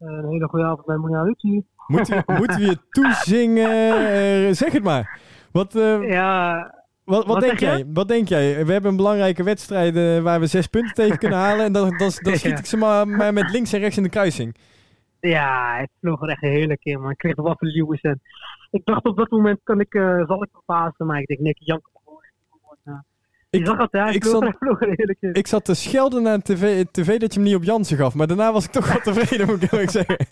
een 0.00 0.28
hele 0.28 0.48
goede 0.48 0.64
avond 0.64 0.86
bij 0.86 0.96
Mona 0.96 1.22
Lucie. 1.22 1.66
Moeten 1.86 2.16
we, 2.26 2.32
moeten 2.32 2.60
we 2.60 2.66
je 2.66 2.78
toezingen? 2.90 3.70
Eh, 3.70 4.52
zeg 4.54 4.72
het 4.72 4.82
maar. 4.82 5.18
Wat, 5.52 5.74
eh, 5.76 6.08
Ja, 6.08 6.54
wat, 7.04 7.16
wat, 7.26 7.26
wat 7.26 7.40
denk 7.40 7.58
jij? 7.58 7.84
Wat 7.92 8.08
denk 8.08 8.28
jij? 8.28 8.66
We 8.66 8.72
hebben 8.72 8.90
een 8.90 8.96
belangrijke 8.96 9.42
wedstrijd 9.42 9.96
eh, 9.96 10.22
waar 10.22 10.40
we 10.40 10.46
zes 10.46 10.66
punten 10.66 10.94
tegen 10.94 11.18
kunnen 11.18 11.38
halen. 11.46 11.64
En 11.64 11.72
dan, 11.72 11.88
dan, 11.98 12.10
dan 12.22 12.36
schiet 12.36 12.58
ik 12.58 12.66
ze 12.66 12.76
maar, 12.76 13.08
maar 13.08 13.32
met 13.32 13.50
links 13.50 13.72
en 13.72 13.80
rechts 13.80 13.96
in 13.96 14.02
de 14.02 14.08
kruising. 14.08 14.56
ja, 15.20 15.76
het 15.78 15.90
vloog 16.00 16.22
er 16.22 16.28
echt 16.28 16.40
heerlijk 16.40 16.84
in, 16.84 17.00
man. 17.00 17.10
Ik 17.10 17.18
kreeg 17.18 17.36
waffel 17.36 17.66
Lewis 17.68 18.00
en 18.00 18.20
ik 18.70 18.84
dacht 18.84 19.04
op 19.04 19.16
dat 19.16 19.30
moment 19.30 19.60
kan 19.62 19.80
ik, 19.80 19.94
eh, 19.94 20.26
zal 20.26 20.42
ik 20.42 20.48
verpassen, 20.52 21.06
maar 21.06 21.20
ik 21.20 21.26
denk, 21.26 21.40
nee, 21.40 21.54
Jan 21.58 21.80
Ik, 23.50 23.66
zag 23.66 23.78
het, 23.78 23.88
ja, 23.92 24.06
ik 24.08 24.24
zat- 24.24 24.54
ik 25.32 25.46
zat 25.46 25.64
te 25.64 25.74
schelden 25.74 26.22
naar 26.22 26.38
tv, 26.42 26.84
tv 26.90 27.18
dat 27.18 27.34
je 27.34 27.40
hem 27.40 27.48
niet 27.48 27.56
op 27.58 27.62
Jansen 27.64 27.96
gaf. 27.96 28.14
Maar 28.14 28.26
daarna 28.26 28.52
was 28.52 28.64
ik 28.64 28.70
toch 28.70 28.92
wel 28.92 29.00
tevreden, 29.14 29.46
moet 29.46 29.62
ik 29.62 29.72
eerlijk 29.72 29.90
zeggen. 29.90 30.16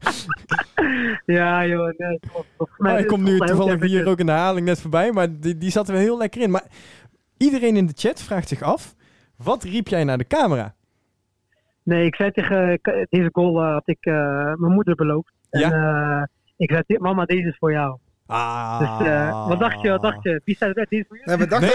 Ja, 1.26 1.66
joh, 1.66 1.92
nee, 1.96 2.18
volgens 2.56 2.78
mij 2.78 3.00
ik 3.00 3.06
kom 3.06 3.18
nu 3.22 3.26
volgens 3.36 3.38
mij 3.38 3.48
toevallig 3.58 3.90
hier 3.90 4.06
ook 4.06 4.18
in 4.18 4.26
de 4.26 4.32
herhaling 4.32 4.66
net 4.66 4.80
voorbij. 4.80 5.12
Maar 5.12 5.38
die, 5.40 5.58
die 5.58 5.70
zat 5.70 5.88
er 5.88 5.94
heel 5.94 6.18
lekker 6.18 6.40
in. 6.40 6.50
Maar 6.50 6.64
iedereen 7.36 7.76
in 7.76 7.86
de 7.86 7.92
chat 7.96 8.22
vraagt 8.22 8.48
zich 8.48 8.62
af. 8.62 8.94
Wat 9.36 9.62
riep 9.62 9.88
jij 9.88 10.04
naar 10.04 10.18
de 10.18 10.26
camera? 10.26 10.74
Nee, 11.82 12.06
ik 12.06 12.14
zei 12.14 12.30
tegen 12.30 12.72
ik- 12.72 13.06
deze 13.10 13.28
goal 13.32 13.60
eh, 13.62 13.72
had 13.72 13.88
ik 13.88 13.98
eh, 14.00 14.14
mijn 14.54 14.72
moeder 14.72 14.94
beloofd. 14.94 15.32
En 15.50 15.72
eh, 15.72 16.22
ik 16.56 16.70
zei, 16.70 16.82
"Dit- 16.86 17.00
mama, 17.00 17.24
deze 17.24 17.48
is 17.48 17.56
voor 17.58 17.72
jou. 17.72 17.98
Ah. 18.28 18.78
Dus 18.98 19.06
eh, 19.08 19.48
wat 19.48 19.58
dacht 19.58 19.80
je, 19.80 19.90
wat 19.90 20.02
dacht 20.02 20.22
je? 20.22 20.40
Wie 20.44 20.56
dat? 20.74 20.88
Deze 20.88 21.02
is 21.02 21.04
voor 21.08 21.16
jou? 21.16 21.28
Nee, 21.28 21.36
we 21.38 21.46
dachten 21.46 21.68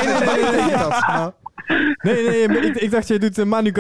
Nee, 1.98 2.14
nee, 2.14 2.14
nee, 2.14 2.48
nee, 2.48 2.48
dat. 2.48 2.66
Ik, 2.66 2.76
ik 2.76 2.92
dacht, 2.92 3.08
jij 3.08 3.18
doet 3.18 3.38
een 3.38 3.48
Manu. 3.48 3.72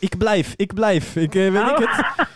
Ik 0.00 0.18
blijf, 0.18 0.54
ik 0.56 0.74
blijf. 0.74 1.16
Ik 1.16 1.34
eh, 1.34 1.50
weet 1.52 1.68
ik 1.70 1.88
het. 1.88 2.26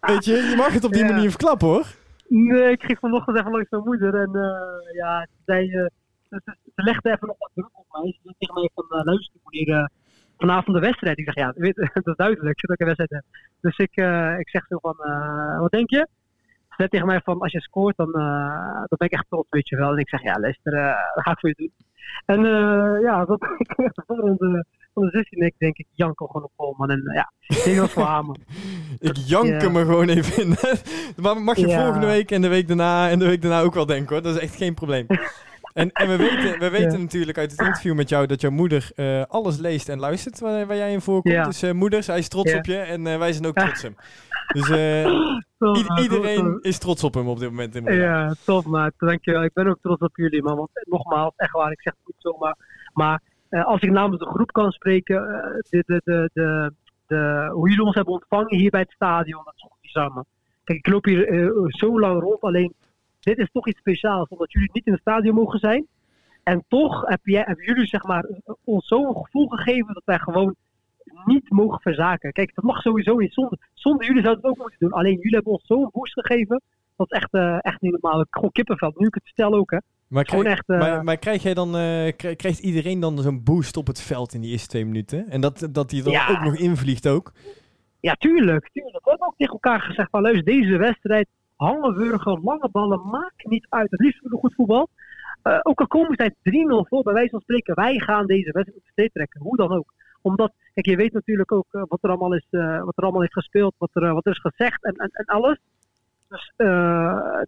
Weet 0.00 0.24
je, 0.24 0.32
je 0.32 0.54
mag 0.56 0.72
het 0.72 0.84
op 0.84 0.92
die 0.92 1.04
Ja. 1.04 1.12
manier 1.12 1.30
verklappen 1.30 1.68
hoor. 1.68 1.86
Nee, 2.28 2.70
ik 2.70 2.82
ging 2.82 2.98
vanochtend 2.98 3.38
even 3.38 3.50
langs 3.50 3.70
mijn 3.70 3.82
moeder 3.84 4.14
en 4.14 4.34
eh, 4.34 4.94
ja, 4.96 5.26
eh, 5.44 5.86
ze, 6.28 6.40
ze- 6.44 6.56
legde 6.74 7.10
even 7.10 7.26
nog 7.26 7.36
wat 7.38 7.50
druk 7.54 7.68
op 7.72 7.86
mij. 7.90 8.12
Ze 8.12 8.18
zei 8.22 8.34
tegen 8.38 8.54
mij 8.54 8.70
van, 8.74 8.84
uh, 8.98 9.04
luister, 9.04 9.40
meneer, 9.44 9.76
eh, 9.78 9.86
vanavond 10.38 10.76
de 10.76 10.82
wedstrijd. 10.82 11.18
Ik 11.18 11.24
zeg, 11.24 11.34
ja, 11.34 11.52
weet, 11.56 11.76
dat 11.94 12.06
is 12.06 12.16
duidelijk 12.16 12.60
dat 12.60 12.70
ik 12.70 12.80
een 12.80 12.86
wedstrijd 12.96 13.10
heb. 13.10 13.24
Dus 13.60 13.76
ik, 13.78 13.96
eh, 13.96 14.38
ik 14.38 14.48
zeg 14.48 14.66
zo 14.66 14.78
van, 14.80 14.96
eh, 14.98 15.58
wat 15.60 15.70
denk 15.70 15.90
je? 15.90 16.08
Ze 16.74 16.80
zei 16.82 16.88
tegen 16.88 17.06
mij 17.06 17.20
van, 17.24 17.40
als 17.40 17.52
je 17.52 17.60
scoort, 17.60 17.96
dan, 17.96 18.12
eh, 18.12 18.74
dan 18.74 18.98
ben 18.98 19.08
ik 19.08 19.12
echt 19.12 19.26
trots, 19.28 19.46
weet 19.50 19.68
je 19.68 19.76
wel. 19.76 19.92
En 19.92 19.98
ik 19.98 20.08
zeg, 20.08 20.22
ja, 20.22 20.40
luister, 20.40 20.72
eh, 20.74 21.14
dat 21.14 21.24
ga 21.24 21.30
ik 21.30 21.38
voor 21.38 21.48
je 21.48 21.54
doen. 21.58 21.72
En 22.26 22.44
eh, 22.44 23.02
ja, 23.02 23.24
dat 23.24 23.42
ik 23.58 23.72
echt 23.76 23.94
de 23.96 24.64
van 24.94 25.02
de 25.02 25.10
16 25.10 25.42
ik 25.46 25.54
denk 25.58 25.76
ik, 25.76 25.86
janko 25.92 26.26
gewoon 26.26 26.42
op 26.42 26.52
vol, 26.56 26.74
man. 26.76 26.90
En 26.90 27.02
ja, 27.14 27.32
ik 27.64 27.76
dat 27.76 27.90
voor 27.90 28.02
haar. 28.02 28.24
Ik 29.00 29.16
jank 29.16 29.46
Ja. 29.46 29.56
hem 29.56 29.76
er 29.76 29.84
gewoon 29.84 30.08
even 30.08 30.42
in. 30.42 30.56
maar 31.22 31.42
mag 31.42 31.56
je 31.56 31.70
volgende 31.70 32.06
week 32.06 32.30
en 32.30 32.42
de 32.42 32.48
week 32.48 32.66
daarna 32.66 33.10
en 33.10 33.18
de 33.18 33.24
week 33.26 33.42
daarna 33.42 33.60
ook 33.60 33.74
wel 33.74 33.86
denken 33.86 34.14
hoor. 34.14 34.22
Dat 34.22 34.34
is 34.34 34.40
echt 34.40 34.56
geen 34.56 34.74
probleem. 34.74 35.06
En, 35.74 35.92
en 35.92 36.08
we 36.08 36.16
weten, 36.16 36.58
we 36.58 36.70
weten 36.70 36.92
Ja. 36.92 36.98
natuurlijk 36.98 37.38
uit 37.38 37.50
het 37.50 37.60
interview 37.60 37.94
met 37.94 38.08
jou 38.08 38.26
dat 38.26 38.40
jouw 38.40 38.50
moeder 38.50 38.90
eh, 38.94 39.22
alles 39.28 39.58
leest 39.58 39.88
en 39.88 39.98
luistert 39.98 40.40
waar, 40.40 40.66
waar 40.66 40.76
jij 40.76 40.92
in 40.92 41.00
voorkomt. 41.00 41.34
Ja. 41.34 41.44
Dus 41.44 41.62
eh, 41.62 41.72
moeder, 41.72 42.02
zij 42.02 42.18
is 42.18 42.28
trots 42.28 42.50
Ja. 42.50 42.58
op 42.58 42.64
je 42.64 42.76
en 42.76 43.06
eh, 43.06 43.18
wij 43.18 43.32
zijn 43.32 43.46
ook 43.46 43.54
trots 43.54 43.84
op 43.84 43.90
hem. 43.90 43.96
Dus 44.46 44.68
iedereen 46.04 46.58
is 46.62 46.78
trots 46.78 47.04
op 47.04 47.14
hem 47.14 47.28
op 47.28 47.38
dit 47.38 47.48
moment. 47.50 47.74
In. 47.74 47.84
Ja, 47.94 48.34
top 48.44 48.64
maat. 48.64 48.92
Dankjewel. 48.98 49.44
Ik 49.44 49.52
ben 49.52 49.66
ook 49.66 49.78
trots 49.80 50.00
op 50.00 50.16
jullie, 50.16 50.42
man. 50.42 50.56
Want 50.56 50.70
nogmaals, 50.88 51.32
echt 51.36 51.52
waar, 51.52 51.70
ik 51.72 51.80
zeg 51.80 51.92
het 51.92 52.06
niet 52.06 52.16
zomaar. 52.18 52.56
Maar 52.92 53.20
als 53.50 53.80
ik 53.80 53.90
namens 53.90 54.18
de 54.18 54.26
groep 54.26 54.52
kan 54.52 54.70
spreken, 54.72 55.22
de, 55.70 55.82
de, 55.86 56.00
de, 56.04 56.30
de, 56.32 56.72
de, 57.06 57.50
hoe 57.52 57.68
jullie 57.68 57.84
ons 57.84 57.94
hebben 57.94 58.14
ontvangen 58.14 58.56
hier 58.56 58.70
bij 58.70 58.80
het 58.80 58.90
stadion, 58.92 59.44
dat 59.44 59.54
is 59.54 59.60
toch 59.62 59.76
bizar, 59.80 60.12
man. 60.12 60.24
Kijk, 60.64 60.78
ik 60.78 60.92
loop 60.92 61.04
hier 61.04 61.52
zo 61.68 62.00
lang 62.00 62.20
rond, 62.20 62.40
alleen 62.40 62.74
dit 63.24 63.38
is 63.38 63.48
toch 63.52 63.68
iets 63.68 63.78
speciaals, 63.78 64.28
omdat 64.28 64.52
jullie 64.52 64.70
niet 64.72 64.86
in 64.86 64.92
het 64.92 65.00
stadion 65.00 65.34
mogen 65.34 65.58
zijn. 65.58 65.86
En 66.42 66.64
toch 66.68 67.02
heb 67.08 67.20
jij, 67.22 67.42
hebben 67.46 67.64
jullie 67.64 67.86
zeg 67.86 68.02
maar, 68.04 68.28
ons 68.64 68.86
zo'n 68.86 69.16
gevoel 69.16 69.48
gegeven 69.48 69.94
dat 69.94 70.02
wij 70.04 70.18
gewoon 70.18 70.54
niet 71.24 71.50
mogen 71.50 71.80
verzaken. 71.80 72.32
Kijk, 72.32 72.54
dat 72.54 72.64
mag 72.64 72.80
sowieso 72.80 73.16
niet. 73.16 73.32
Zonder, 73.32 73.58
zonder 73.74 74.06
jullie 74.06 74.22
zouden 74.22 74.42
het 74.44 74.52
ook 74.52 74.58
moeten 74.60 74.78
doen. 74.78 74.92
Alleen 74.92 75.14
jullie 75.14 75.34
hebben 75.34 75.52
ons 75.52 75.66
zo'n 75.66 75.88
boost 75.92 76.12
gegeven. 76.12 76.60
Dat 76.96 77.12
is 77.12 77.18
echt, 77.18 77.32
eh, 77.32 77.56
echt 77.60 77.80
niet 77.80 77.92
normaal. 78.00 78.24
Gewoon 78.30 78.52
kippenveld. 78.52 78.98
Nu 78.98 79.06
ik 79.06 79.14
het 79.14 79.24
vertel 79.24 79.54
ook, 79.54 79.70
hè. 79.70 79.78
Maar, 80.08 80.26
Gewoon 80.28 80.44
krijg, 80.44 80.58
echt... 80.58 80.68
eh, 80.68 80.78
maar, 80.78 81.04
maar 81.04 81.16
krijg 81.16 81.42
jij 81.42 81.54
dan, 81.54 81.68
eh, 81.76 82.12
krijg- 82.16 82.36
krijgt 82.36 82.58
iedereen 82.58 83.00
dan 83.00 83.18
zo'n 83.18 83.42
boost 83.44 83.76
op 83.76 83.86
het 83.86 84.00
veld 84.02 84.34
in 84.34 84.40
die 84.40 84.50
eerste 84.50 84.68
twee 84.68 84.84
minuten? 84.84 85.28
En 85.28 85.40
dat, 85.40 85.68
dat 85.72 85.90
die 85.90 86.10
Ja. 86.10 86.28
ook 86.30 86.40
nog 86.40 86.56
invliegt 86.56 87.08
ook? 87.08 87.32
Ja, 88.00 88.14
tuurlijk, 88.14 88.68
tuurlijk. 88.72 89.04
We 89.04 89.10
hebben 89.10 89.26
ook 89.28 89.36
tegen 89.36 89.52
elkaar 89.52 89.80
gezegd 89.80 90.10
van 90.10 90.22
luister, 90.22 90.44
deze 90.44 90.76
wedstrijd, 90.76 91.28
Hangenburger, 91.56 92.40
lange 92.42 92.68
ballen, 92.72 93.08
maakt 93.10 93.44
niet 93.46 93.66
uit. 93.68 93.90
Het 93.90 94.00
liefst 94.00 94.20
we 94.22 94.36
goed 94.36 94.54
voetbal. 94.54 94.88
Eh, 95.42 95.58
ook 95.62 95.80
al 95.80 95.86
komen 95.86 96.16
zij 96.16 96.34
3-0 96.42 96.86
voor, 96.88 97.02
bij 97.02 97.12
wijze 97.12 97.30
van 97.30 97.40
spreken, 97.40 97.74
wij 97.74 97.98
gaan 97.98 98.26
deze 98.26 98.52
wedstrijd 98.52 99.12
trekken. 99.12 99.40
Hoe 99.40 99.56
dan 99.56 99.72
ook. 99.72 99.92
Omdat, 100.22 100.52
kijk, 100.74 100.86
je 100.86 100.96
weet 100.96 101.12
natuurlijk 101.12 101.52
ook 101.52 101.66
eh, 101.70 101.82
wat, 101.88 101.98
er 102.02 102.08
allemaal 102.08 102.34
is, 102.34 102.46
eh, 102.50 102.82
wat 102.82 102.96
er 102.96 103.02
allemaal 103.02 103.22
is 103.22 103.32
gespeeld, 103.32 103.74
wat 103.78 103.90
er, 103.92 104.14
wat 104.14 104.26
is 104.26 104.38
gezegd 104.38 104.84
en, 104.84 104.94
en, 104.96 105.24
alles. 105.24 105.58
Dus 106.28 106.52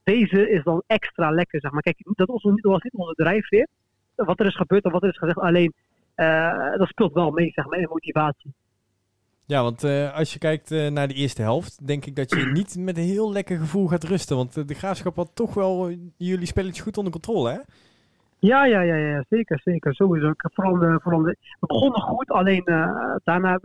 deze 0.04 0.50
is 0.50 0.62
dan 0.64 0.82
extra 0.86 1.30
lekker, 1.30 1.60
zeg 1.60 1.70
maar. 1.70 1.82
Kijk, 1.82 1.96
dat 2.02 2.28
was, 2.28 2.42
niet- 2.42 2.64
was 2.64 2.82
niet 2.82 2.94
onze 2.94 3.14
drijfveer. 3.14 3.68
Wat 4.14 4.40
er 4.40 4.46
is 4.46 4.56
gebeurd 4.56 4.84
en 4.84 4.90
wat 4.90 5.02
er 5.02 5.08
is 5.08 5.18
gezegd. 5.18 5.38
Alleen, 5.38 5.72
dat 6.76 6.88
speelt 6.88 7.12
wel 7.12 7.30
mee, 7.30 7.50
zeg 7.50 7.66
maar, 7.66 7.78
in 7.78 7.88
motivatie. 7.88 8.54
Ja, 9.48 9.62
want 9.62 9.84
eh, 9.84 10.14
als 10.14 10.32
je 10.32 10.38
kijkt 10.38 10.70
eh, 10.70 10.90
naar 10.90 11.08
de 11.08 11.14
eerste 11.14 11.42
helft, 11.42 11.86
denk 11.86 12.06
ik 12.06 12.16
dat 12.16 12.30
je 12.30 12.46
niet 12.58 12.76
met 12.78 12.96
een 12.96 13.04
heel 13.04 13.32
lekker 13.32 13.58
gevoel 13.58 13.86
gaat 13.86 14.04
rusten. 14.04 14.36
Want 14.36 14.56
eh, 14.56 14.64
de 14.66 14.74
graafschap 14.74 15.16
had 15.16 15.30
toch 15.34 15.54
wel 15.54 15.90
jullie 16.16 16.46
spelletje 16.46 16.82
goed 16.82 16.96
onder 16.96 17.12
controle, 17.12 17.50
hè? 17.50 17.58
Ja, 18.38 18.64
ja, 18.64 18.80
ja, 18.80 18.94
ja, 18.94 19.24
zeker, 19.28 19.60
zeker, 19.64 19.94
sowieso. 19.94 20.32
Vooral 20.36 20.78
de, 20.78 20.98
vooral 21.02 21.22
de, 21.22 21.36
we 21.60 21.66
begonnen 21.66 22.00
goed, 22.00 22.28
alleen 22.28 22.64
daarna, 23.24 23.58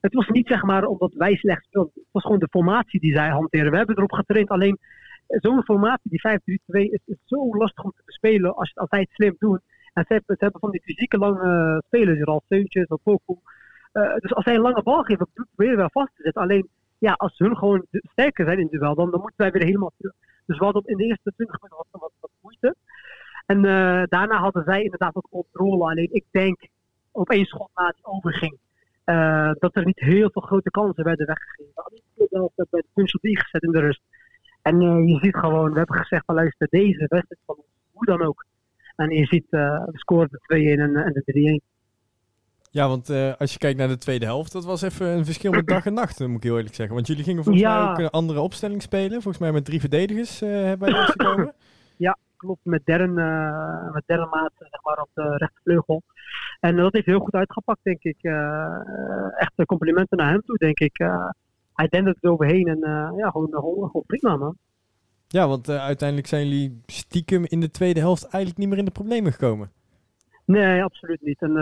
het 0.00 0.14
was 0.14 0.28
niet 0.28 0.46
zeg 0.46 0.62
maar 0.62 0.84
omdat 0.84 1.12
wij 1.14 1.36
slecht 1.36 1.64
speelden. 1.64 1.92
Het 1.94 2.04
was 2.10 2.22
gewoon 2.22 2.38
de 2.38 2.48
formatie 2.50 3.00
die 3.00 3.14
zij 3.14 3.28
hanteren. 3.28 3.70
We 3.70 3.76
hebben 3.76 3.96
erop 3.96 4.12
getraind, 4.12 4.48
alleen 4.48 4.78
zo'n 5.26 5.62
formatie, 5.64 6.10
die 6.10 6.58
5-3-2, 6.88 6.90
is, 6.90 7.00
is 7.04 7.16
zo 7.24 7.56
lastig 7.56 7.84
om 7.84 7.92
te 7.96 8.12
spelen 8.12 8.54
als, 8.54 8.72
zij 8.74 9.00
het 9.00 9.10
slim 9.12 9.36
doen. 9.38 9.60
En 9.92 10.04
ze 10.06 10.12
hebben, 10.12 10.36
ze 10.36 10.42
hebben 10.44 10.60
van 10.60 10.70
die 10.70 10.82
fysieke 10.82 11.18
lange 11.18 11.82
spelers, 11.86 12.24
al 12.24 12.42
Seuntjes, 12.48 12.86
of 12.86 13.00
Eh, 13.94 14.14
dus 14.14 14.34
als 14.34 14.44
zij 14.44 14.54
een 14.54 14.60
lange 14.60 14.82
bal 14.82 15.02
geven, 15.02 15.28
proberen 15.32 15.74
we 15.74 15.80
wel 15.80 16.02
vast 16.02 16.16
te 16.16 16.22
zetten. 16.22 16.42
Alleen, 16.42 16.68
ja, 16.98 17.12
als 17.12 17.38
hun 17.38 17.56
gewoon 17.56 17.86
sterker 17.90 18.44
zijn 18.44 18.58
in 18.58 18.68
het 18.70 18.80
duel, 18.80 18.94
dan, 18.94 19.10
dan 19.10 19.20
moeten 19.20 19.40
wij 19.40 19.50
weer 19.50 19.64
helemaal 19.64 19.92
terug. 19.96 20.14
Dus 20.46 20.58
we 20.58 20.64
hadden 20.64 20.82
in 20.84 20.96
de 20.96 21.04
eerste 21.04 21.32
20 21.36 21.60
minuten 21.60 21.86
wat, 21.90 22.00
wat, 22.00 22.12
wat 22.20 22.30
moeite. 22.40 22.74
En 23.46 23.64
eh, 23.64 24.02
daarna 24.08 24.38
hadden 24.38 24.64
zij 24.64 24.82
inderdaad 24.82 25.14
wat 25.14 25.28
controle. 25.30 25.84
Alleen 25.90 26.08
ik 26.12 26.24
denk 26.30 26.68
op 27.10 27.30
één 27.30 27.44
schot 27.44 27.70
na 27.74 27.90
die 27.96 28.04
overging. 28.04 28.58
eh, 29.04 29.52
dat 29.58 29.76
er 29.76 29.84
niet 29.84 30.00
heel 30.00 30.30
veel 30.30 30.42
grote 30.42 30.70
kansen 30.70 31.04
werden 31.04 31.26
weggegeven. 31.26 31.82
Alleen 31.82 32.02
ik 32.14 32.28
bij 32.70 32.80
de 32.80 32.86
punch 32.94 33.14
op 33.14 33.22
in 33.62 33.70
de 33.70 33.80
rust. 33.80 34.02
En 34.62 34.80
je 35.06 35.18
ziet 35.18 35.36
gewoon, 35.36 35.72
we 35.72 35.78
hebben 35.78 35.96
gezegd 35.96 36.24
van 36.24 36.34
luister, 36.34 36.66
deze 36.70 37.06
wedstrijd 37.08 37.40
van 37.46 37.56
ons, 37.56 37.66
hoe 37.92 38.06
dan 38.06 38.22
ook. 38.22 38.44
En 38.96 39.10
je 39.10 39.26
ziet, 39.26 39.46
we 39.50 39.90
scoren 39.92 40.28
de 40.30 40.76
2-1 40.76 40.80
en, 40.80 40.96
en 40.96 41.12
de 41.12 41.60
3-1. 41.62 41.73
Ja, 42.74 42.88
want 42.88 43.10
eh, 43.10 43.32
als 43.38 43.52
je 43.52 43.58
kijkt 43.58 43.78
naar 43.78 43.88
de 43.88 43.98
tweede 43.98 44.24
helft, 44.24 44.52
dat 44.52 44.64
was 44.64 44.82
even 44.82 45.06
een 45.06 45.24
verschil 45.24 45.50
met 45.50 45.66
dag 45.66 45.86
en 45.86 45.94
nacht, 45.94 46.20
eh, 46.20 46.26
moet 46.26 46.36
ik 46.36 46.42
heel 46.42 46.56
eerlijk 46.56 46.74
zeggen. 46.74 46.94
Want 46.94 47.06
jullie 47.06 47.24
gingen 47.24 47.44
volgens 47.44 47.64
Ja. 47.64 47.82
mij 47.82 47.90
ook 47.90 47.98
een 47.98 48.10
andere 48.10 48.40
opstelling 48.40 48.82
spelen. 48.82 49.10
Volgens 49.10 49.38
mij 49.38 49.52
met 49.52 49.64
drie 49.64 49.80
verdedigers 49.80 50.42
eh 50.42 50.48
hebben 50.48 50.92
wij 50.92 51.04
gekomen. 51.04 51.54
klopt, 52.36 52.64
met 52.64 52.86
derde, 52.86 53.06
met 53.92 54.06
maat 54.30 54.52
zeg 54.58 54.82
maar, 54.82 54.98
op 54.98 55.08
de 55.14 55.36
rechtervleugel. 55.36 56.02
En 56.60 56.76
dat 56.76 56.92
heeft 56.92 57.06
heel 57.06 57.18
goed 57.18 57.32
uitgepakt, 57.32 57.80
denk 57.82 58.02
ik. 58.02 58.16
Echt 59.36 59.64
complimenten 59.66 60.16
naar 60.18 60.30
hem 60.30 60.42
toe, 60.42 60.56
denk 60.56 60.78
ik. 60.78 60.96
Hij 61.74 61.88
dendert 61.88 62.18
er 62.20 62.30
overheen 62.30 62.66
en 62.66 62.78
ja, 63.16 63.30
gewoon, 63.30 63.48
gewoon, 63.50 63.86
gewoon 63.86 64.04
prima, 64.06 64.36
man. 64.36 64.56
Ja, 65.28 65.48
want 65.48 65.70
uiteindelijk 65.70 66.28
zijn 66.28 66.48
jullie 66.48 66.80
stiekem 66.86 67.44
in 67.48 67.60
de 67.60 67.70
tweede 67.70 68.00
helft 68.00 68.22
eigenlijk 68.22 68.58
niet 68.58 68.68
meer 68.68 68.78
in 68.78 68.84
de 68.84 68.90
problemen 68.90 69.32
gekomen. 69.32 69.70
Nee, 70.44 70.82
absoluut 70.82 71.22
niet. 71.22 71.42
En, 71.42 71.56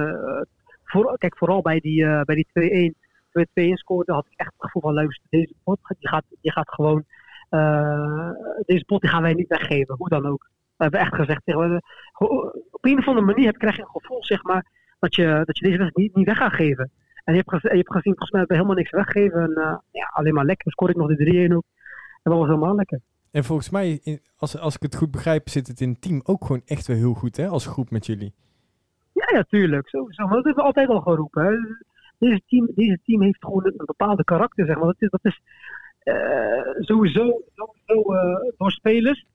voor, 0.93 1.19
kijk, 1.19 1.37
vooral 1.37 1.63
bij 1.63 1.79
die, 1.81 2.05
eh, 2.05 2.21
bij 2.23 2.35
die 2.35 2.47
2-1, 2.53 2.95
toen 3.31 3.43
we 3.43 3.49
2-1 3.53 3.77
scoorden, 3.77 4.15
had 4.15 4.27
ik 4.31 4.39
echt 4.39 4.53
het 4.53 4.63
gevoel 4.63 4.83
van 4.83 4.93
luister, 4.95 5.27
deze 5.31 5.55
pot 5.65 5.79
die 5.99 6.09
gaat, 6.09 6.25
die 6.41 6.53
gaat 6.53 6.69
gewoon, 6.71 7.05
eh, 7.49 8.31
deze 8.67 8.85
pot 8.85 9.01
die 9.01 9.11
gaan 9.11 9.23
wij 9.23 9.33
niet 9.33 9.49
weggeven, 9.49 9.95
hoe 9.99 10.09
dan 10.09 10.27
ook. 10.27 10.51
We 10.77 10.83
hebben 10.89 11.01
echt 11.01 11.15
gezegd, 11.15 11.41
tegen, 11.45 11.71
we- 11.71 11.83
op 12.71 12.85
een 12.85 12.99
of 12.99 13.07
andere 13.09 13.27
manier 13.27 13.53
krijg 13.57 13.77
je 13.77 13.83
een 13.83 14.01
gevoel, 14.01 14.25
zeg 14.25 14.43
maar, 14.43 14.67
dat 14.99 15.15
je, 15.15 15.43
dat 15.45 15.59
je 15.59 15.65
deze 15.65 15.79
wedstrijd 15.79 15.97
niet, 15.97 16.15
niet 16.17 16.27
weg 16.27 16.37
gaat 16.37 16.53
geven. 16.53 16.91
En 17.25 17.35
je 17.35 17.39
hebt, 17.45 17.51
gez- 17.51 17.63
je 17.73 17.77
hebt 17.77 17.93
gezien, 17.93 18.17
volgens 18.17 18.31
mij 18.31 18.41
hebben 18.41 18.57
we 18.59 18.63
helemaal 18.63 18.83
niks 18.83 18.91
weggegeven. 18.91 19.41
En 19.43 19.63
eh, 19.63 19.77
ja, 19.91 20.11
alleen 20.13 20.35
maar 20.35 20.45
lekker. 20.45 20.65
Dan 20.65 20.73
scoor 20.73 20.91
ik 20.91 20.97
nog 20.97 21.09
de 21.09 21.49
3-1 21.49 21.57
ook. 21.57 21.65
En 22.23 22.31
dat 22.31 22.39
was 22.39 22.47
helemaal 22.49 22.75
lekker. 22.75 23.01
En 23.31 23.45
volgens 23.45 23.71
mij, 23.71 24.21
als, 24.37 24.59
als 24.59 24.75
ik 24.75 24.83
het 24.83 24.97
goed 24.97 25.11
begrijp, 25.11 25.49
zit 25.49 25.67
het 25.67 25.81
in 25.81 25.89
het 25.89 26.01
team 26.01 26.21
ook 26.25 26.45
gewoon 26.45 26.63
echt 26.65 26.87
wel 26.87 26.97
heel 26.97 27.15
goed, 27.15 27.37
hè? 27.37 27.47
Als 27.49 27.67
groep 27.67 27.91
met 27.91 28.07
jullie. 28.07 28.35
Ja, 29.27 29.37
ja, 29.37 29.43
tuurlijk. 29.43 29.89
Sowieso. 29.89 30.23
Maar 30.23 30.35
dat 30.35 30.45
hebben 30.45 30.63
we 30.63 30.69
altijd 30.69 30.89
al 30.89 31.01
geroepen. 31.01 31.45
Hè. 31.45 31.57
Deze, 32.19 32.43
team, 32.47 32.69
deze 32.75 32.99
team 33.05 33.23
heeft 33.23 33.45
gewoon 33.45 33.67
een, 33.67 33.75
een 33.77 33.87
bepaalde 33.87 34.25
karakter, 34.25 34.67
zeg 34.67 34.77
maar. 34.77 34.87
Dat 34.87 34.97
is, 34.99 35.11
dat 35.11 35.25
is, 35.25 35.41
sowieso, 36.87 37.43
sowieso 37.55 38.15
door 38.57 38.71
spelers. 38.71 39.27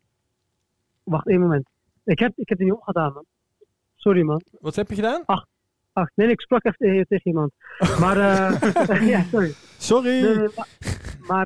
Wacht 1.04 1.28
één 1.28 1.40
moment. 1.40 1.70
Ik 2.04 2.20
heb, 2.20 2.32
ik 2.36 2.50
heb 2.50 2.58
die 2.58 2.68
niet 2.68 2.76
omgedaan, 2.76 3.14
man. 3.14 3.26
Sorry, 3.96 4.22
man. 4.22 4.42
Wat 4.60 4.76
heb 4.76 4.90
je 4.90 4.96
gedaan? 4.96 5.24
Ach, 5.26 5.46
ach 5.94 6.10
nee, 6.16 6.28
ik 6.28 6.42
sprak 6.42 6.66
even 6.66 6.78
tegen, 6.78 7.08
tegen 7.08 7.28
iemand. 7.28 7.52
Maar, 8.00 8.18
uh, 8.18 9.10
ja, 9.14 9.22
sorry. 9.22 9.52
Sorry. 9.78 10.50
Maar, 10.56 10.68
maar 11.28 11.46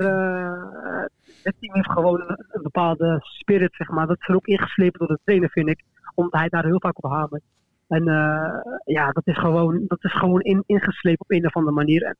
het 1.44 1.56
team 1.60 1.74
heeft 1.74 1.92
gewoon 1.92 2.22
een, 2.22 2.46
een, 2.50 2.62
bepaalde 2.62 3.20
spirit, 3.22 3.76
zeg 3.76 3.90
maar. 3.90 4.08
Dat 4.08 4.18
is 4.20 4.28
er 4.28 4.36
ook 4.36 4.48
ingeslepen 4.48 5.00
door 5.00 5.08
de 5.08 5.20
trainer, 5.24 5.50
vind 5.50 5.70
ik. 5.70 5.84
Omdat 6.16 6.40
hij 6.40 6.50
daar 6.50 6.66
heel 6.66 6.80
vaak 6.80 7.04
op 7.04 7.12
hamert. 7.12 7.44
En 7.92 8.08
uh, 8.08 8.74
ja, 8.86 9.12
dat 9.12 9.28
is 9.28 9.38
gewoon, 9.38 9.84
dat 9.88 10.04
is 10.04 10.14
gewoon 10.14 10.42
in, 10.42 10.64
ingeslepen 10.66 11.22
op 11.22 11.32
een 11.32 11.46
of 11.46 11.56
andere 11.56 11.76
manier. 11.76 12.04
En 12.04 12.18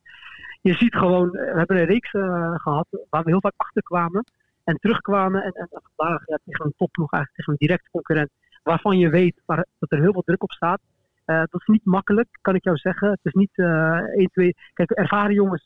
je 0.62 0.74
ziet 0.74 0.96
gewoon, 0.96 1.30
we 1.30 1.54
hebben 1.56 1.78
een 1.78 1.86
reeks 1.86 2.10
gehad 2.62 2.88
waar 3.10 3.24
we 3.24 3.30
heel 3.30 3.42
vaak 3.42 3.54
achter 3.58 3.84
kwamen. 3.84 4.24
En 4.64 4.76
terugkwamen 4.76 5.44
en, 5.44 5.52
en 5.52 5.68
vandaag 5.96 6.28
ja, 6.28 6.40
tegen 6.46 6.66
een 6.66 6.74
topploeg, 6.78 7.12
eigenlijk 7.12 7.36
tegen 7.36 7.52
een 7.52 7.68
directe 7.68 7.90
concurrent. 7.92 8.30
Waarvan 8.64 8.98
je 8.98 9.10
weet 9.10 9.42
dat 9.46 9.92
er 9.92 10.02
heel 10.02 10.12
veel 10.12 10.22
druk 10.22 10.44
op 10.44 10.52
staat. 10.52 10.80
Dat 11.26 11.62
is 11.62 11.66
niet 11.66 11.86
makkelijk, 11.86 12.28
kan 12.42 12.56
ik 12.56 12.64
jou 12.64 12.78
zeggen. 12.78 13.10
Het 13.10 13.20
is 13.24 13.34
niet 13.34 13.52
uh, 13.56 13.98
1, 13.98 14.30
2. 14.32 14.56
Kijk, 14.74 14.92
ervaren 14.92 15.34
jongens, 15.34 15.66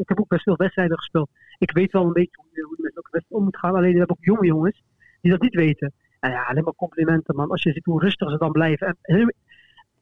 ik 0.00 0.08
heb 0.08 0.20
ook 0.20 0.28
best 0.28 0.42
veel 0.42 0.56
wedstrijden 0.56 0.98
gespeeld. 0.98 1.30
Ik 1.58 1.72
weet 1.72 1.92
wel 1.92 2.04
een 2.04 2.12
beetje 2.12 2.36
hoe, 2.42 2.48
je 2.52 2.82
met 2.82 2.94
wedstrijden 2.94 3.36
om 3.38 3.44
moet 3.44 3.58
gaan. 3.58 3.74
Alleen 3.74 3.92
we 3.92 3.98
hebben 3.98 4.16
ook 4.16 4.24
jonge 4.24 4.46
jongens 4.46 4.82
die 5.20 5.30
dat 5.30 5.40
niet 5.40 5.54
weten. 5.54 5.92
Nou 6.22 6.34
ja, 6.34 6.42
alleen 6.42 6.64
maar 6.64 6.74
complimenten, 6.74 7.36
man. 7.36 7.50
Als 7.50 7.62
je 7.62 7.72
ziet 7.72 7.84
hoe 7.84 8.00
rustig 8.00 8.30
ze 8.30 8.38
dan 8.38 8.52
blijven. 8.52 8.86
En 8.86 8.96
heel, 9.02 9.32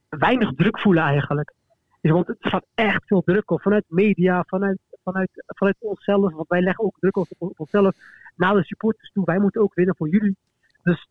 weinig 0.08 0.52
druk 0.54 0.78
voelen 0.78 1.02
eigenlijk. 1.02 1.52
Dus, 2.00 2.12
want 2.12 2.26
het 2.26 2.36
staat 2.40 2.64
echt 2.74 3.02
veel 3.06 3.22
druk 3.22 3.50
op. 3.50 3.62
Vanuit 3.62 3.84
media, 3.88 4.44
vanuit, 4.46 4.78
vanuit, 5.04 5.30
vanuit 5.46 5.76
onszelf. 5.78 6.32
Want 6.32 6.48
wij 6.48 6.60
leggen 6.60 6.84
ook 6.84 6.96
druk 6.98 7.16
op, 7.16 7.26
op 7.38 7.60
onszelf. 7.60 7.96
Naar 8.36 8.54
de 8.54 8.64
supporters 8.64 9.10
toe. 9.12 9.24
Wij 9.24 9.38
moeten 9.38 9.62
ook 9.62 9.74
winnen 9.74 9.96
voor 9.96 10.08
jullie. 10.08 10.36
Dus 10.82 11.08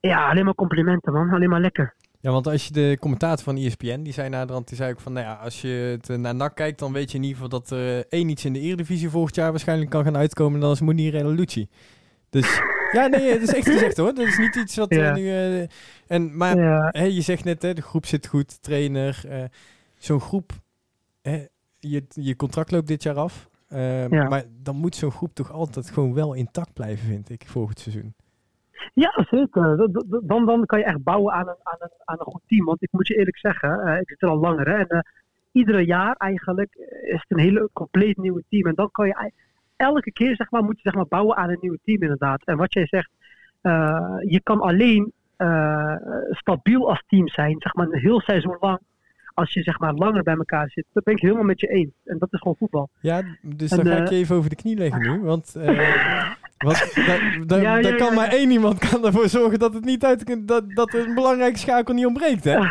ja, 0.00 0.30
alleen 0.30 0.44
maar 0.44 0.54
complimenten, 0.54 1.12
man. 1.12 1.30
Alleen 1.30 1.48
maar 1.48 1.60
lekker. 1.60 1.94
Ja, 2.20 2.30
want 2.30 2.46
als 2.46 2.66
je 2.66 2.72
de 2.72 2.96
commentator 3.00 3.44
van 3.44 3.56
ESPN, 3.56 4.02
die 4.02 4.12
zei 4.12 4.28
naderhand, 4.28 4.68
die 4.68 4.76
zei 4.76 4.92
ook 4.92 5.00
van, 5.00 5.12
nou 5.12 5.26
ja, 5.26 5.34
als 5.34 5.60
je 5.60 5.98
het 6.00 6.18
naar 6.18 6.34
NAC 6.34 6.54
kijkt, 6.54 6.78
dan 6.78 6.92
weet 6.92 7.10
je 7.10 7.16
in 7.16 7.22
ieder 7.22 7.42
geval 7.42 7.58
dat 7.58 7.70
er 7.70 8.06
één 8.08 8.28
iets 8.28 8.44
in 8.44 8.52
de 8.52 8.60
Eredivisie 8.60 9.10
volgend 9.10 9.34
jaar 9.34 9.50
waarschijnlijk 9.50 9.90
kan 9.90 10.04
gaan 10.04 10.16
uitkomen, 10.16 10.54
en 10.54 10.60
dat 10.60 10.74
is 10.74 10.80
Mounir 10.80 11.14
El 11.14 11.30
Lucci. 11.30 11.68
Dus 12.30 12.60
ja, 12.92 13.06
nee, 13.06 13.32
dat 13.32 13.42
is 13.42 13.54
echt 13.54 13.70
gezegd 13.76 13.96
hoor. 13.96 14.14
Dat 14.14 14.26
is 14.26 14.38
niet 14.38 14.56
iets 14.56 14.76
wat 14.76 14.94
ja. 14.94 15.14
nu... 15.14 15.22
Uh, 15.22 15.66
en, 16.06 16.36
maar 16.36 16.56
ja. 16.58 16.88
hè, 16.90 17.04
je 17.04 17.20
zegt 17.20 17.44
net, 17.44 17.62
hè, 17.62 17.74
de 17.74 17.82
groep 17.82 18.06
zit 18.06 18.26
goed, 18.26 18.62
trainer. 18.62 19.22
Uh, 19.26 19.44
Zo'n 19.98 20.20
groep, 20.20 20.52
hè, 21.22 21.46
je, 21.78 22.04
je 22.08 22.36
contract 22.36 22.70
loopt 22.70 22.86
dit 22.86 23.02
jaar 23.02 23.16
af. 23.16 23.48
Uh, 23.72 24.08
ja. 24.08 24.28
Maar 24.28 24.44
dan 24.62 24.76
moet 24.76 24.94
zo'n 24.94 25.10
groep 25.10 25.34
toch 25.34 25.52
altijd 25.52 25.90
gewoon 25.90 26.14
wel 26.14 26.34
intact 26.34 26.72
blijven, 26.72 27.06
vind 27.06 27.30
ik, 27.30 27.46
volgend 27.46 27.78
seizoen. 27.78 28.14
Ja, 28.94 29.26
zeker. 29.30 29.92
Dan, 30.22 30.46
dan 30.46 30.66
kan 30.66 30.78
je 30.78 30.84
echt 30.84 31.02
bouwen 31.02 31.32
aan 31.34 31.48
een, 31.48 31.56
aan, 31.62 31.76
een, 31.78 31.90
aan 32.04 32.16
een 32.18 32.32
goed 32.32 32.42
team. 32.46 32.64
Want 32.64 32.82
ik 32.82 32.92
moet 32.92 33.06
je 33.06 33.16
eerlijk 33.16 33.38
zeggen, 33.38 33.98
ik 34.00 34.08
zit 34.08 34.22
er 34.22 34.28
al 34.28 34.38
langer. 34.38 34.68
Hè, 34.68 34.84
en 34.84 35.06
iedere 35.52 35.84
jaar 35.84 36.14
eigenlijk 36.16 36.74
is 37.02 37.24
het 37.26 37.38
een 37.38 37.38
hele 37.38 37.70
compleet 37.72 38.16
nieuwe 38.16 38.44
team. 38.48 38.66
En 38.66 38.74
dan 38.74 38.90
kan 38.90 39.06
je 39.06 39.32
elke 39.78 40.12
keer 40.12 40.36
zeg 40.36 40.50
maar, 40.50 40.62
moet 40.62 40.76
je 40.76 40.82
zeg 40.82 40.94
maar, 40.94 41.06
bouwen 41.06 41.36
aan 41.36 41.50
een 41.50 41.58
nieuw 41.60 41.76
team 41.84 42.02
inderdaad. 42.02 42.42
En 42.44 42.56
wat 42.56 42.72
jij 42.72 42.86
zegt, 42.86 43.10
uh, 43.62 44.16
je 44.20 44.40
kan 44.42 44.60
alleen 44.60 45.12
stabiel 46.30 46.88
als 46.88 47.02
team 47.06 47.28
zijn, 47.28 47.56
zeg 47.58 47.74
maar 47.74 47.86
een 47.86 48.00
heel 48.00 48.20
seizoen 48.20 48.56
lang 48.60 48.78
als 49.38 49.52
je 49.52 49.62
zeg 49.62 49.78
maar 49.78 49.94
langer 49.94 50.22
bij 50.22 50.36
elkaar 50.36 50.70
zit. 50.70 50.84
Dat 50.92 51.04
ben 51.04 51.14
ik 51.14 51.20
helemaal 51.20 51.44
met 51.44 51.60
je 51.60 51.66
eens. 51.66 51.92
En 52.04 52.18
dat 52.18 52.32
is 52.32 52.38
gewoon 52.38 52.56
voetbal. 52.56 52.88
Ja, 53.00 53.22
dus 53.42 53.70
en, 53.70 53.76
dan 53.76 53.86
ga 53.86 54.02
ik 54.02 54.08
je 54.08 54.16
even 54.16 54.36
over 54.36 54.50
de 54.50 54.56
knie 54.56 54.76
leggen 54.76 55.00
nu. 55.00 55.20
Want, 55.20 55.52
want 56.66 56.94
da, 56.94 57.18
da, 57.46 57.56
ja, 57.56 57.76
ja, 57.76 57.96
kan 57.96 58.14
maar 58.14 58.28
één 58.28 58.50
iemand 58.50 58.78
kan 58.78 59.06
ervoor 59.06 59.28
zorgen 59.28 59.58
dat 59.58 59.74
het 59.74 59.84
niet 59.84 60.04
uit 60.04 60.46
dat, 60.48 60.64
dat 60.70 60.94
een 60.94 61.14
belangrijke 61.14 61.58
schakel 61.58 61.94
niet 61.94 62.06
ontbreekt, 62.06 62.44
hè? 62.44 62.58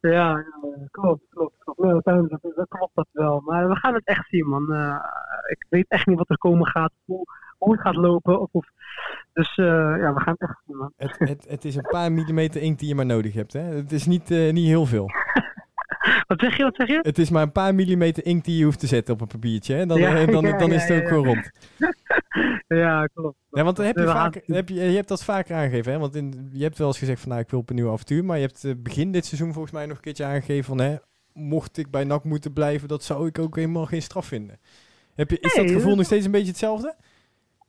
Ja, 0.00 0.44
klopt, 0.90 1.22
klopt, 1.30 1.54
klopt. 1.58 2.06
Nee, 2.06 2.26
dat, 2.54 2.68
klopt 2.68 2.94
dat 2.94 3.08
wel. 3.12 3.40
Maar 3.44 3.68
we 3.68 3.76
gaan 3.76 3.94
het 3.94 4.04
echt 4.04 4.28
zien, 4.28 4.46
man. 4.48 4.66
Uh, 4.68 4.98
ik 5.46 5.66
weet 5.68 5.88
echt 5.88 6.06
niet 6.06 6.18
wat 6.18 6.30
er 6.30 6.38
komen 6.38 6.66
gaat. 6.66 6.92
Hoe, 7.04 7.24
hoe 7.58 7.72
het 7.72 7.80
gaat 7.80 7.96
lopen. 7.96 8.40
Of, 8.40 8.48
of 8.52 8.66
dus 9.32 9.56
uh, 9.56 9.66
ja, 9.98 10.14
we 10.14 10.20
gaan 10.20 10.36
het 10.38 10.48
echt 10.48 10.60
man. 10.64 10.92
Het, 10.96 11.18
het, 11.18 11.46
het, 11.48 11.64
is 11.64 11.76
een 11.76 11.86
paar 11.90 12.12
millimeter 12.12 12.62
inkt 12.62 12.78
die 12.78 12.88
je 12.88 12.94
maar 12.94 13.06
nodig 13.06 13.34
hebt, 13.34 13.52
hè? 13.52 13.60
Het 13.60 13.92
is 13.92 14.06
niet, 14.06 14.30
uh, 14.30 14.52
niet 14.52 14.66
heel 14.66 14.86
veel. 14.86 15.06
wat 16.28 16.40
zeg 16.40 16.56
je, 16.56 16.62
wat 16.62 16.74
zeg 16.74 16.88
je? 16.88 16.98
Het 17.02 17.18
is 17.18 17.30
maar 17.30 17.42
een 17.42 17.52
paar 17.52 17.74
millimeter 17.74 18.26
inkt 18.26 18.44
die 18.44 18.58
je 18.58 18.64
hoeft 18.64 18.78
te 18.78 18.86
zetten 18.86 19.14
op 19.14 19.20
een 19.20 19.26
papiertje, 19.26 19.74
hè? 19.74 19.86
Dan, 19.86 19.98
ja, 19.98 20.26
dan, 20.26 20.44
ja, 20.44 20.58
dan 20.58 20.72
is 20.72 20.84
het 20.84 21.02
ook 21.02 21.08
gewoon 21.08 21.26
rond. 21.26 21.50
ja, 22.82 23.06
klopt. 23.06 23.36
Ja, 23.50 23.64
want 23.64 23.76
heb 23.76 23.96
je, 23.96 24.06
vaak, 24.06 24.42
heb 24.46 24.68
je, 24.68 24.74
je 24.74 24.96
hebt 24.96 25.08
dat 25.08 25.24
vaker 25.24 25.56
aangegeven, 25.56 25.92
hè? 25.92 25.98
Want 25.98 26.14
in, 26.14 26.48
je 26.52 26.62
hebt 26.62 26.78
wel 26.78 26.86
eens 26.86 26.98
gezegd 26.98 27.20
van, 27.20 27.28
nou, 27.28 27.40
ik 27.40 27.50
wil 27.50 27.60
op 27.60 27.70
een 27.70 27.76
nieuw 27.76 27.92
avontuur. 27.92 28.24
Maar 28.24 28.38
je 28.38 28.50
hebt 28.52 28.82
begin 28.82 29.12
dit 29.12 29.26
seizoen 29.26 29.52
volgens 29.52 29.72
mij 29.72 29.86
nog 29.86 29.96
een 29.96 30.02
keertje 30.02 30.24
aangegeven 30.24 30.64
van, 30.64 30.80
hè, 30.80 30.96
mocht 31.32 31.76
ik 31.76 31.90
bij 31.90 32.04
NAC 32.04 32.24
moeten 32.24 32.52
blijven, 32.52 32.88
dat 32.88 33.04
zou 33.04 33.26
ik 33.26 33.38
ook 33.38 33.56
helemaal 33.56 33.86
geen 33.86 34.02
straf 34.02 34.26
vinden. 34.26 34.58
Heb 35.16 35.30
je, 35.30 35.38
is 35.38 35.54
nee, 35.54 35.66
dat 35.66 35.74
gevoel 35.74 35.96
nog 35.96 36.04
steeds 36.04 36.24
een 36.24 36.30
beetje 36.30 36.46
hetzelfde? 36.48 36.94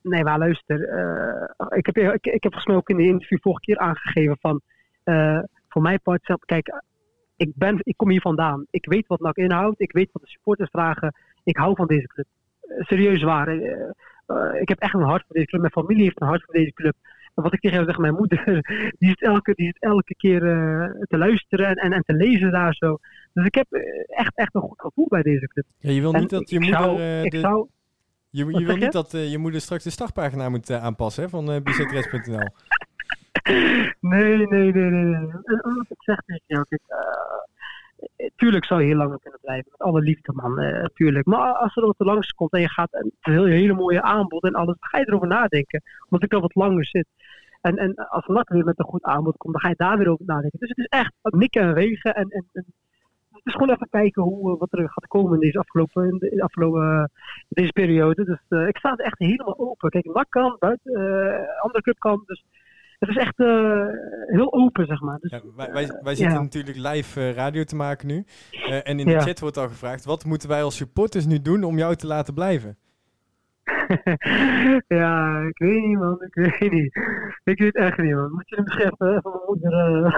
Nee, 0.02 0.24
maar 0.24 0.38
luister. 0.38 0.78
Uh, 0.78 1.76
ik, 1.78 1.86
heb, 1.86 1.96
ik, 1.96 2.26
ik 2.26 2.42
heb 2.42 2.52
volgens 2.52 2.66
mij 2.66 2.76
ook 2.76 2.88
in 2.88 2.96
de 2.96 3.06
interview 3.06 3.38
vorige 3.40 3.60
keer 3.60 3.78
aangegeven 3.78 4.36
van... 4.40 4.60
Uh, 5.04 5.40
voor 5.68 5.82
mijn 5.82 6.00
part, 6.02 6.24
zelf, 6.24 6.40
kijk, 6.40 6.82
ik, 7.36 7.52
ben, 7.54 7.78
ik 7.82 7.96
kom 7.96 8.10
hier 8.10 8.20
vandaan. 8.20 8.66
Ik 8.70 8.86
weet 8.86 9.06
wat 9.06 9.20
NAC 9.20 9.36
inhoudt. 9.36 9.80
Ik 9.80 9.92
weet 9.92 10.12
wat 10.12 10.22
de 10.22 10.28
supporters 10.28 10.70
vragen. 10.70 11.14
Ik 11.44 11.56
hou 11.56 11.74
van 11.76 11.86
deze 11.86 12.06
club. 12.06 12.26
Serieus 12.78 13.22
waar. 13.22 13.48
ik 14.60 14.68
heb 14.68 14.78
echt 14.78 14.94
een 14.94 15.00
hart 15.00 15.24
voor 15.26 15.34
deze 15.34 15.46
club. 15.46 15.60
Mijn 15.60 15.72
familie 15.72 16.02
heeft 16.02 16.20
een 16.20 16.26
hart 16.26 16.44
voor 16.44 16.54
deze 16.54 16.72
club. 16.72 16.94
Wat 17.42 17.52
ik 17.52 17.60
tegen 17.60 17.84
zeg, 17.84 17.98
mijn 17.98 18.14
moeder, 18.14 18.44
die 18.98 19.08
zit 19.08 19.22
elke, 19.22 19.52
die 19.54 19.66
zit 19.66 19.82
elke 19.82 20.14
keer 20.14 20.40
te 21.08 21.18
luisteren 21.18 21.66
en, 21.66 21.74
en, 21.74 21.92
en, 21.92 22.02
te 22.02 22.14
lezen 22.14 22.50
daar 22.50 22.74
zo. 22.74 22.98
Dus 23.32 23.46
ik 23.46 23.54
heb 23.54 23.66
echt, 24.06 24.32
echt 24.34 24.54
een 24.54 24.60
goed 24.60 24.80
gevoel 24.80 25.06
bij 25.08 25.22
deze 25.22 25.48
club. 25.48 25.64
Ja, 25.78 25.90
je 25.90 26.00
wil 26.00 26.12
niet 26.12 26.32
en 26.32 26.38
dat 26.38 26.50
je 26.50 26.60
moeder... 26.60 26.80
Zou, 26.80 27.02
ik 27.02 27.30
de... 27.30 27.38
zou, 27.38 27.68
je, 28.30 28.46
je 28.46 28.64
wil 28.64 28.76
niet 28.76 28.92
dat 28.92 29.14
uh, 29.14 29.30
je 29.30 29.38
moeder 29.38 29.60
straks 29.60 29.84
de 29.84 29.90
startpagina 29.90 30.48
moet 30.48 30.70
uh, 30.70 30.84
aanpassen 30.84 31.22
hè, 31.22 31.28
van 31.28 31.50
uh, 31.50 31.56
bzres.nl. 31.62 32.38
nee, 34.00 34.46
nee, 34.46 34.72
nee, 34.72 34.90
nee. 34.90 35.26
Wat 35.46 35.86
ik 35.88 36.02
zeg 36.02 36.20
tegen 36.26 36.42
jou, 36.46 36.64
kijk, 36.68 36.82
tuurlijk 38.36 38.64
zou 38.64 38.80
je 38.80 38.86
heel 38.86 38.96
lang 38.96 39.20
kunnen 39.20 39.40
blijven. 39.42 39.70
Met 39.70 39.80
alle 39.80 40.00
liefde, 40.00 40.32
man. 40.32 40.88
tuurlijk. 40.94 41.26
Maar 41.26 41.52
als 41.52 41.76
er 41.76 41.86
wat 41.86 41.94
langs 41.98 42.32
komt 42.32 42.52
en 42.52 42.60
je 42.60 42.70
gaat 42.70 42.88
een 42.94 43.12
hele, 43.20 43.48
hele 43.48 43.74
mooie 43.74 44.02
aanbod 44.02 44.42
en 44.42 44.54
alles, 44.54 44.76
dan 44.78 44.88
ga 44.90 44.98
je 44.98 45.08
erover 45.08 45.28
nadenken. 45.28 45.82
Omdat 46.08 46.22
ik 46.22 46.32
al 46.32 46.40
wat 46.40 46.54
langer 46.54 46.86
zit. 46.86 47.06
En, 47.68 47.76
en 47.76 47.94
als 47.94 48.26
NAC 48.26 48.48
weer 48.48 48.64
met 48.64 48.78
een 48.78 48.84
goed 48.84 49.02
aanbod 49.02 49.36
komt, 49.36 49.52
dan 49.52 49.62
ga 49.62 49.68
je 49.68 49.74
daar 49.76 49.98
weer 49.98 50.10
over 50.10 50.24
nadenken. 50.26 50.58
Dus 50.58 50.68
het 50.68 50.78
is 50.78 50.84
echt 50.84 51.12
nikken 51.22 51.62
en 51.62 51.74
wegen 51.74 52.14
en, 52.14 52.28
en, 52.28 52.44
en 52.52 52.64
het 53.30 53.46
is 53.46 53.52
gewoon 53.52 53.70
even 53.70 53.88
kijken 53.90 54.22
hoe, 54.22 54.58
wat 54.58 54.72
er 54.72 54.90
gaat 54.90 55.06
komen 55.06 55.34
in 55.34 55.40
deze 55.40 55.58
afgelopen, 55.58 56.08
in 56.08 56.18
de, 56.18 56.42
afgelopen 56.42 57.10
deze 57.48 57.72
periode. 57.72 58.24
Dus 58.24 58.40
uh, 58.48 58.68
ik 58.68 58.76
sta 58.76 58.90
het 58.90 59.02
echt 59.02 59.18
helemaal 59.18 59.58
open. 59.58 59.90
Kijk, 59.90 60.04
NAC 60.04 60.26
kan, 60.28 60.56
buiten, 60.58 60.92
uh, 60.92 61.62
andere 61.62 61.82
club 61.82 61.98
kan. 61.98 62.22
Dus 62.26 62.44
het 62.98 63.08
is 63.08 63.16
echt 63.16 63.38
uh, 63.38 63.86
heel 64.26 64.52
open, 64.52 64.86
zeg 64.86 65.00
maar. 65.00 65.18
Dus, 65.20 65.30
ja, 65.30 65.40
wij, 65.56 65.72
wij, 65.72 66.00
wij 66.02 66.14
zitten 66.14 66.36
ja. 66.36 66.42
natuurlijk 66.42 66.76
live 66.76 67.32
radio 67.32 67.64
te 67.64 67.76
maken 67.76 68.06
nu. 68.06 68.24
en 68.82 68.98
in 68.98 69.06
de 69.06 69.12
ja. 69.12 69.20
chat 69.20 69.40
wordt 69.40 69.56
al 69.56 69.68
gevraagd, 69.68 70.04
wat 70.04 70.24
moeten 70.24 70.48
wij 70.48 70.62
als 70.62 70.76
supporters 70.76 71.26
nu 71.26 71.42
doen 71.42 71.64
om 71.64 71.78
jou 71.78 71.94
te 71.96 72.06
laten 72.06 72.34
blijven? 72.34 72.78
ja, 74.98 75.40
ik 75.40 75.58
weet 75.58 75.82
niet, 75.84 75.98
man. 75.98 76.22
Ik 76.22 76.34
weet 76.34 76.72
niet. 76.72 76.96
Ik 77.44 77.58
weet 77.58 77.74
echt 77.74 77.98
niet, 77.98 78.14
man. 78.14 78.32
Moet 78.32 78.48
je 78.48 78.56
hem 78.56 78.68
scheppen? 78.68 79.16
Even 79.16 79.30
mijn 79.30 79.42
moeder. 79.46 79.72
Uh... 79.72 80.14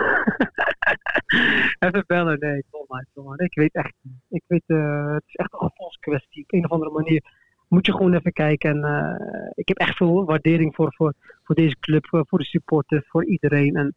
even 1.89 2.05
bellen. 2.07 2.39
Nee, 2.39 2.65
kom 2.71 2.85
maar, 2.89 3.07
kom 3.15 3.25
maar. 3.25 3.41
Ik 3.41 3.55
weet 3.55 3.75
echt 3.75 3.95
niet. 4.03 4.15
Ik 4.29 4.43
weet, 4.47 4.63
uh, 4.67 5.13
het 5.13 5.23
is 5.27 5.35
echt 5.35 5.53
een 5.53 5.59
gevoelskwestie. 5.59 6.43
Op 6.43 6.53
een 6.53 6.65
of 6.65 6.71
andere 6.71 6.91
manier 6.91 7.23
moet 7.69 7.87
je 7.87 7.93
gewoon 7.93 8.15
even 8.15 8.33
kijken. 8.33 8.71
En 8.71 8.91
uh, 8.91 9.51
ik 9.55 9.69
heb 9.69 9.77
echt 9.77 9.97
veel 9.97 10.25
waardering 10.25 10.75
voor, 10.75 10.95
voor, 10.95 11.15
voor 11.43 11.55
deze 11.55 11.77
club, 11.81 12.07
voor, 12.07 12.25
voor 12.29 12.39
de 12.39 12.45
supporters, 12.45 13.09
voor 13.09 13.25
iedereen. 13.25 13.77
En 13.77 13.95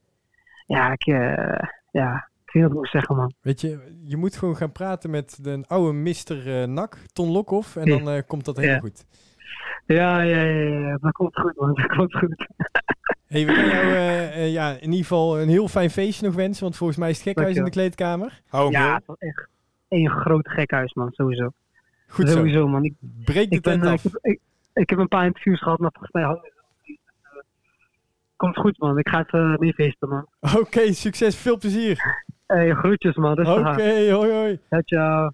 ja, 0.66 0.92
ik, 0.92 1.06
ja, 1.92 2.30
moet 2.52 2.90
zeggen, 2.90 3.16
man. 3.16 3.34
Weet 3.42 3.62
je, 3.62 4.00
je 4.04 4.18
moet 4.18 4.36
gewoon 4.36 4.56
gaan 4.56 4.72
praten 4.72 5.10
met 5.10 5.44
de 5.44 5.64
oude 5.68 5.94
mister 5.94 6.70
Nak, 6.70 6.98
Ton 7.14 7.32
Lokhoff. 7.32 7.76
En 7.76 8.04
dan 8.04 8.26
komt 8.26 8.46
dat 8.46 8.56
helemaal 8.56 8.76
ja. 8.76 8.82
goed. 8.82 9.06
Ja, 9.86 10.22
ja, 10.22 10.42
ja, 10.42 10.80
ja, 10.80 10.98
dat 11.02 11.12
komt 11.12 11.40
goed, 11.40 11.56
man. 11.56 11.74
Dat 11.82 11.96
komt 11.96 12.14
goed. 12.14 12.48
Hey, 13.28 13.46
we 13.46 13.54
gaan 13.54 13.66
jou 13.66 13.86
uh, 13.86 14.38
uh, 14.38 14.52
ja, 14.52 14.72
in 14.72 14.90
ieder 14.90 15.00
geval 15.00 15.40
een 15.40 15.50
heel 15.50 15.68
fijn 15.68 15.90
feestje 15.90 16.26
nog 16.26 16.36
wensen, 16.36 16.64
want 16.64 16.78
volgens 16.78 17.00
mij 17.00 17.10
is 17.10 17.18
het 17.18 17.28
gekhuis 17.28 17.56
in 17.56 17.64
de 17.64 17.70
kleedkamer. 17.70 18.42
Hou 18.48 18.72
ja, 18.72 18.96
het 18.96 19.06
was 19.06 19.18
echt 19.18 19.48
een 19.88 20.10
groot 20.10 20.48
gekhuis, 20.50 20.94
man, 20.94 21.12
sowieso. 21.12 21.52
Goed 22.08 22.30
sowieso, 22.30 22.60
zo. 22.60 22.68
man. 22.68 22.84
Ik, 22.84 22.94
Breek 23.26 23.50
de 23.50 23.62
tent 23.62 23.82
ben, 23.82 23.92
af. 23.92 24.04
Ik 24.04 24.12
heb, 24.12 24.26
ik, 24.32 24.40
ik 24.74 24.90
heb, 24.90 25.00
een 25.00 25.08
paar 25.08 25.26
interviews 25.26 25.62
gehad, 25.62 25.80
maar 25.80 25.92
volgens 25.92 26.14
mij 26.14 26.24
hangt 26.24 26.44
het. 26.44 26.52
Komt 28.36 28.58
goed, 28.58 28.78
man. 28.78 28.98
Ik 28.98 29.10
ga 29.10 29.24
even 29.26 29.56
meer 29.60 29.74
feesten, 29.74 30.10
man. 30.10 30.28
Oké, 30.40 30.58
okay, 30.58 30.94
succes. 30.94 31.36
Veel 31.36 31.58
plezier. 31.58 32.26
Hey, 32.48 32.74
groetjes, 32.74 33.16
man. 33.16 33.40
Oké, 33.40 33.50
okay, 33.50 34.12
hoi, 34.12 34.32
hoi. 34.32 34.60
Ja, 34.70 34.82
ciao. 34.82 35.32